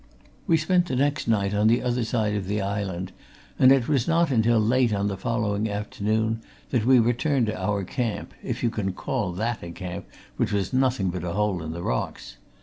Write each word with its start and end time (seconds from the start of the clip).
We 0.47 0.57
spent 0.57 0.87
the 0.87 0.95
next 0.95 1.27
night 1.27 1.53
on 1.53 1.67
the 1.67 1.83
other 1.83 2.03
side 2.03 2.33
of 2.33 2.47
the 2.47 2.59
island, 2.59 3.11
and 3.59 3.71
it 3.71 3.87
was 3.87 4.07
not 4.07 4.31
until 4.31 4.57
late 4.59 4.91
on 4.91 5.09
the 5.09 5.15
following 5.15 5.69
afternoon 5.69 6.41
that 6.71 6.87
we 6.87 6.97
returned 6.97 7.45
to 7.45 7.55
our 7.63 7.83
camp, 7.83 8.33
if 8.41 8.63
you 8.63 8.71
can 8.71 8.93
call 8.93 9.31
that 9.33 9.61
a 9.61 9.69
camp 9.69 10.07
which 10.37 10.51
was 10.51 10.73
nothing 10.73 11.11
but 11.11 11.23
a 11.23 11.33
hole 11.33 11.61
in 11.61 11.71
the 11.71 11.83
rocks. 11.83 12.37